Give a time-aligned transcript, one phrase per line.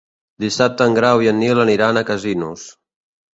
[0.45, 2.65] Dissabte en Grau i en Nil aniran a Casinos.